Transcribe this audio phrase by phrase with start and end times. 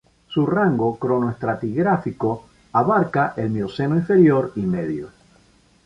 [0.27, 5.09] Su rango cronoestratigráfico abarca el Mioceno inferior y medio.